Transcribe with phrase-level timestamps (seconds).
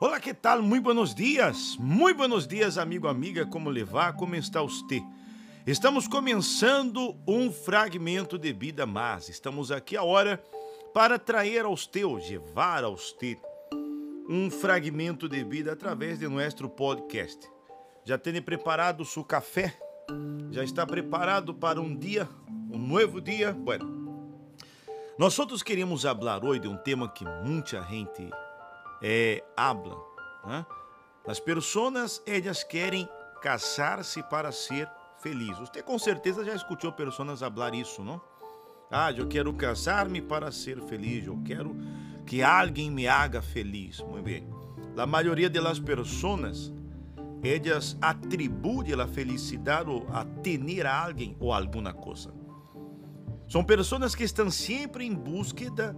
[0.00, 0.62] Olá, que tal?
[0.62, 1.76] Muito buenos dias.
[1.76, 3.44] Muito buenos dias, amigo, amiga.
[3.44, 4.12] Como levar?
[4.12, 5.02] Como está você?
[5.66, 9.28] Estamos começando um fragmento de vida mais.
[9.28, 10.40] Estamos aqui a hora
[10.94, 13.36] para trazer aos teus, levar aos te
[14.28, 17.50] um fragmento de vida através de nosso podcast.
[18.04, 19.76] Já tem preparado seu café?
[20.52, 22.28] Já está preparado para um dia,
[22.70, 23.52] um novo dia?
[23.52, 24.30] Bueno,
[25.18, 28.30] nós outros queremos falar hoje de um tema que muita gente
[29.02, 29.96] é, habla.
[30.46, 30.66] Né?
[31.26, 33.08] As pessoas, elas querem
[33.42, 35.58] casar-se para ser feliz.
[35.58, 38.20] Você com certeza já escutou pessoas falar isso, não?
[38.90, 41.76] Ah, eu quero casar-me para ser feliz, eu quero
[42.26, 44.00] que alguém me haga feliz.
[44.00, 44.48] Muito bem.
[44.96, 46.72] A maioria das pessoas,
[47.44, 52.32] elas atribuem a felicidade a ter a alguém ou alguma coisa.
[53.48, 55.94] São pessoas que estão sempre em busca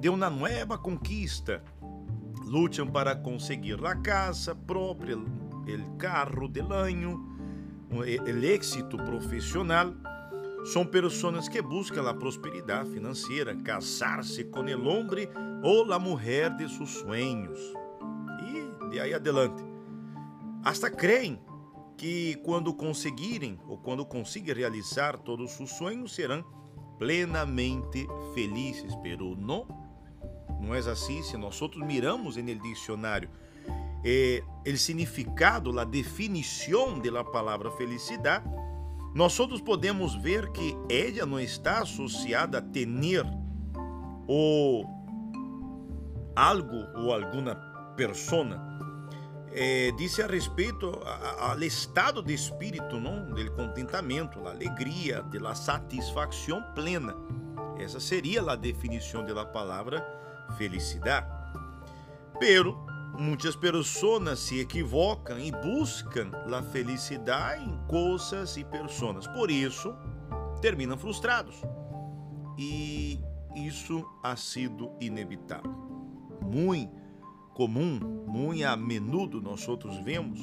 [0.00, 1.62] de uma nova conquista,
[2.48, 7.22] lutam para conseguir a casa própria, o carro del año,
[7.90, 9.92] o êxito profissional.
[10.72, 15.28] São pessoas que buscam a prosperidade financeira, casar-se com o homem
[15.62, 17.60] ou a mulher de seus sonhos.
[18.42, 19.62] E de aí adelante.
[20.64, 21.38] Hasta creem
[21.96, 26.44] que quando conseguirem ou quando conseguirem realizar todos os seus sonhos serão
[26.98, 29.87] plenamente felizes, pero não
[30.60, 31.22] não é assim?
[31.22, 33.28] Se nós outros miramos no dicionário
[34.04, 38.44] eh, o significado, a definição da palavra felicidade,
[39.14, 42.86] nós outros podemos ver que ela não está associada a ter
[44.26, 44.84] ou
[46.36, 47.54] algo ou alguma
[47.96, 48.66] persona.
[49.50, 50.92] Eh, disse a respeito
[51.40, 57.16] ao estado de espírito, não, do contentamento, da alegria, da satisfação plena.
[57.78, 60.06] Essa seria a definição da palavra
[60.56, 61.26] felicidade.
[62.38, 62.78] Pero
[63.18, 69.26] muitas pessoas se equivocam e buscam a felicidade em coisas e pessoas.
[69.26, 69.94] Por isso,
[70.60, 71.56] terminam frustrados.
[72.56, 73.20] E
[73.54, 75.70] isso ha sido inevitável.
[76.42, 76.96] Muito
[77.54, 79.66] comum, muito a menudo nós
[80.04, 80.40] vemos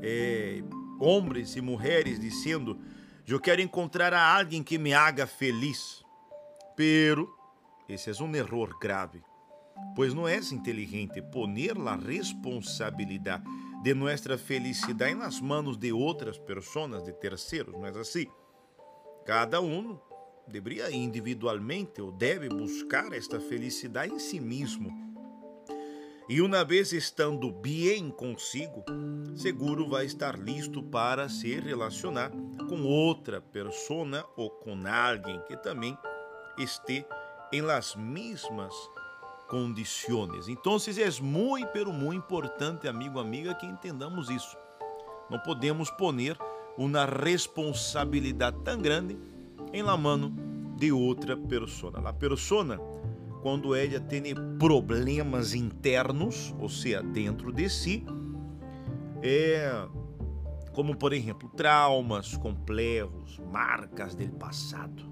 [0.00, 0.62] é,
[0.98, 2.78] homens e mulheres dizendo:
[3.26, 6.02] Eu quero encontrar a alguém que me haga feliz.
[6.74, 7.28] Pero
[7.88, 9.22] esse é um erro grave,
[9.94, 13.44] pois não é inteligente poner a responsabilidade
[13.82, 18.26] de nossa felicidade nas manos de outras pessoas, de terceiros, não é assim?
[19.26, 19.98] Cada um
[20.46, 24.90] deveria individualmente ou deve buscar esta felicidade em si mesmo.
[26.28, 28.84] E uma vez estando bem consigo,
[29.36, 32.30] seguro vai estar listo para se relacionar
[32.68, 35.98] com outra pessoa ou com alguém que também
[36.56, 37.21] esteja
[37.52, 38.74] em las mismas
[39.48, 40.48] condições.
[40.48, 44.56] Então, é muito, pero muito importante, amigo, amiga, que entendamos isso.
[45.28, 46.38] Não podemos poner
[46.78, 49.18] uma responsabilidade tão grande
[49.72, 50.34] em la mano
[50.78, 51.92] de outra pessoa.
[52.02, 52.78] A pessoa,
[53.42, 54.22] quando ela tem
[54.58, 58.06] problemas internos, ou seja, dentro de si,
[59.22, 59.86] é
[60.72, 65.11] como, por exemplo, traumas complexos, marcas do passado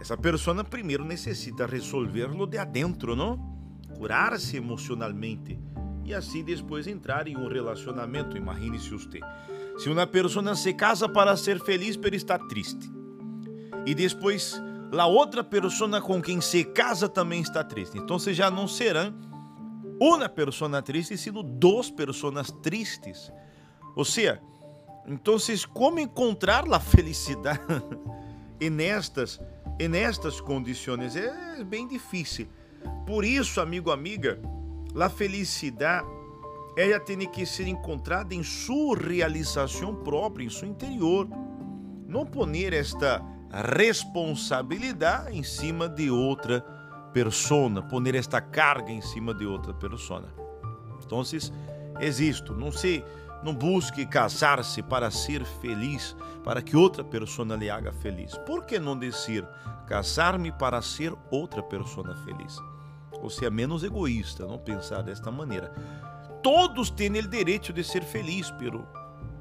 [0.00, 3.38] essa pessoa primeiro necessita resolver-lo de adentro, não?
[3.94, 5.60] Curar-se emocionalmente
[6.04, 8.34] e assim depois entrar em um relacionamento.
[8.34, 9.20] Imagine-se você.
[9.78, 12.90] Se uma pessoa se casa para ser feliz, pero está triste.
[13.84, 14.60] E depois
[14.98, 17.98] a outra pessoa com quem se casa também está triste.
[17.98, 19.14] Então já não serão
[20.00, 23.30] uma pessoa triste, sino duas pessoas tristes.
[23.94, 24.40] Ou seja,
[25.06, 25.38] então
[25.74, 27.60] como encontrar a felicidade
[28.70, 29.38] nestas
[29.80, 32.46] e nestas condições é bem difícil.
[33.06, 34.38] Por isso, amigo, amiga,
[34.94, 36.06] a felicidade
[36.76, 41.26] ela tem que ser encontrada em sua realização própria, em seu interior.
[42.06, 43.24] Não poner esta
[43.74, 46.60] responsabilidade em cima de outra
[47.14, 50.28] pessoa, poner esta carga em cima de outra pessoa.
[51.02, 51.22] Então,
[52.00, 53.02] existo, não se
[53.42, 56.14] não busque casar-se para ser feliz,
[56.44, 58.36] para que outra pessoa lhe haga feliz.
[58.46, 59.46] Por que não dizer
[59.86, 62.58] casar-me para ser outra pessoa feliz?
[63.22, 65.72] Ou seja, menos egoísta, não pensar desta maneira.
[66.42, 68.86] Todos têm o direito de ser feliz, pero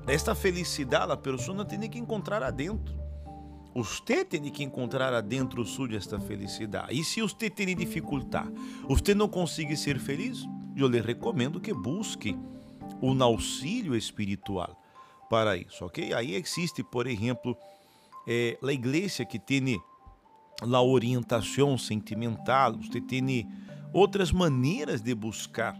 [0.08, 3.00] esta felicidade a pessoa tem que encontrar adentro.
[3.76, 7.00] Você tem que encontrar adentro sua esta felicidade.
[7.00, 8.52] E se você tem dificuldade,
[8.88, 10.46] você não consegue ser feliz,
[10.76, 12.38] eu lhe recomendo que busque
[13.02, 14.78] um auxílio espiritual
[15.30, 16.14] para isso, ok?
[16.14, 17.56] Aí existe, por exemplo,
[18.28, 19.82] é, a igreja que tem
[20.62, 23.48] a orientação sentimental, você tem
[23.94, 25.80] outras maneiras de buscar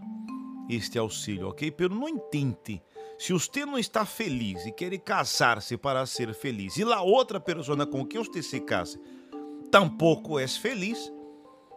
[0.68, 1.70] este auxílio, ok?
[1.70, 2.80] Pero não intente.
[3.18, 7.86] Se você não está feliz e quer casar-se para ser feliz, e a outra pessoa
[7.86, 8.98] com quem você se casa
[9.70, 11.12] tampouco é feliz,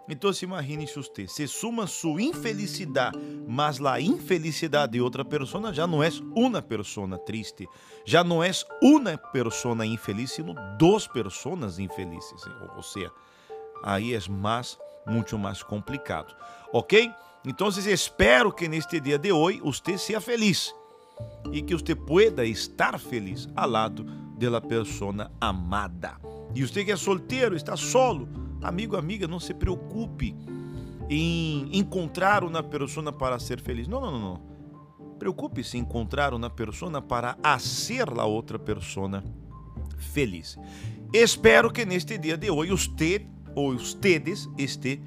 [0.08, 3.18] então imagine se você se suma sua infelicidade,
[3.48, 7.68] mas a infelicidade de outra pessoa já não é uma pessoa triste,
[8.06, 8.52] já não é
[8.82, 12.42] uma pessoa infeliz, sino duas pessoas infelizes.
[12.76, 13.12] Ou seja,
[13.84, 14.78] aí é mais,
[15.08, 16.36] muito mais complicado,
[16.74, 17.10] ok?
[17.46, 20.74] Então espero que neste dia de hoje você seja feliz
[21.52, 24.04] e que você pueda estar feliz ao lado
[24.38, 26.18] da pessoa amada.
[26.54, 28.28] E você que é solteiro, está solo,
[28.64, 30.36] amigo, amiga, não se preocupe
[31.10, 33.88] em encontrar uma pessoa para ser feliz.
[33.88, 34.54] Não, não, não, não.
[35.20, 39.24] Preocupe-se em encontrar uma pessoa para fazer a outra pessoa
[39.98, 40.58] feliz.
[41.14, 43.26] Espero que neste dia de hoje você
[43.56, 45.04] ou ustedes estejam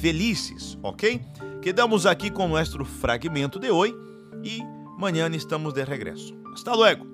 [0.00, 1.20] felizes, ok?
[1.62, 3.94] Quedamos aqui com nosso fragmento de hoje
[4.42, 4.62] e
[5.00, 6.34] Amanhã estamos de regresso.
[6.52, 7.06] Hasta luego.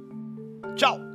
[0.75, 1.06] Tchau.